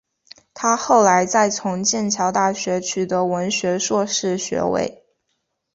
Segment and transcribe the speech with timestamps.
[0.55, 5.03] 她后来再从剑桥大学取得文学硕士学位。